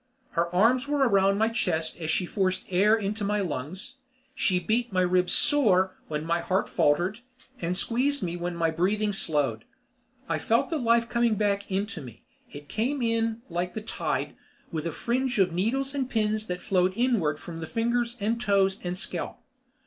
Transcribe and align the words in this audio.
Her 0.31 0.47
arms 0.51 0.87
were 0.87 1.07
around 1.07 1.37
my 1.37 1.47
chest 1.49 1.97
as 1.97 2.09
she 2.09 2.25
forced 2.25 2.65
air 2.69 2.95
into 2.95 3.23
my 3.23 3.39
lungs. 3.41 3.97
She 4.33 4.57
beat 4.59 4.91
my 4.91 5.01
ribs 5.01 5.31
sore 5.31 5.95
when 6.07 6.25
my 6.25 6.39
heart 6.41 6.67
faltered, 6.67 7.19
and 7.61 7.77
squeezed 7.77 8.23
me 8.23 8.35
when 8.35 8.55
my 8.55 8.71
breathing 8.71 9.13
slowed. 9.13 9.63
I 10.27 10.39
felt 10.39 10.71
the 10.71 10.79
life 10.79 11.07
coming 11.07 11.35
back 11.35 11.69
into 11.69 12.01
me; 12.01 12.23
it 12.51 12.67
came 12.67 13.03
in 13.03 13.43
like 13.47 13.75
the 13.75 13.79
tide, 13.81 14.35
with 14.71 14.87
a 14.87 14.91
fringe 14.91 15.37
of 15.37 15.53
needles 15.53 15.93
and 15.93 16.09
pins 16.09 16.47
that 16.47 16.61
flowed 16.63 16.93
inward 16.95 17.39
from 17.39 17.63
fingers 17.63 18.17
and 18.19 18.41
toes 18.41 18.79
and 18.83 18.97
scalp. 18.97 19.37